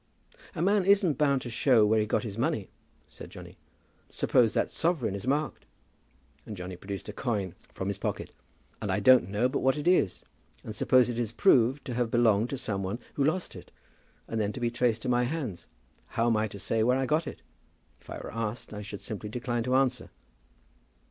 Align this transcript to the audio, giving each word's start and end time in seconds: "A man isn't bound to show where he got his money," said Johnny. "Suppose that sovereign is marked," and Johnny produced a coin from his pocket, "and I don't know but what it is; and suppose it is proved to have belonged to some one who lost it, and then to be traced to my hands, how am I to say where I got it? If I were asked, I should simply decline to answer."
"A 0.55 0.63
man 0.63 0.83
isn't 0.83 1.19
bound 1.19 1.43
to 1.43 1.51
show 1.51 1.85
where 1.85 1.99
he 1.99 2.07
got 2.07 2.23
his 2.23 2.35
money," 2.35 2.71
said 3.07 3.29
Johnny. 3.29 3.59
"Suppose 4.09 4.55
that 4.55 4.71
sovereign 4.71 5.13
is 5.13 5.27
marked," 5.27 5.67
and 6.43 6.57
Johnny 6.57 6.75
produced 6.75 7.07
a 7.09 7.13
coin 7.13 7.53
from 7.71 7.87
his 7.87 7.99
pocket, 7.99 8.31
"and 8.81 8.91
I 8.91 8.99
don't 8.99 9.29
know 9.29 9.47
but 9.47 9.59
what 9.59 9.77
it 9.77 9.87
is; 9.87 10.25
and 10.63 10.75
suppose 10.75 11.07
it 11.11 11.19
is 11.19 11.31
proved 11.31 11.85
to 11.85 11.93
have 11.93 12.09
belonged 12.09 12.49
to 12.49 12.57
some 12.57 12.81
one 12.81 12.97
who 13.13 13.23
lost 13.23 13.55
it, 13.55 13.69
and 14.27 14.41
then 14.41 14.51
to 14.53 14.59
be 14.59 14.71
traced 14.71 15.03
to 15.03 15.07
my 15.09 15.25
hands, 15.25 15.67
how 16.07 16.25
am 16.25 16.35
I 16.35 16.47
to 16.47 16.57
say 16.57 16.81
where 16.81 16.97
I 16.97 17.05
got 17.05 17.27
it? 17.27 17.43
If 17.99 18.09
I 18.09 18.17
were 18.17 18.33
asked, 18.33 18.73
I 18.73 18.81
should 18.81 19.01
simply 19.01 19.29
decline 19.29 19.61
to 19.65 19.75
answer." 19.75 20.09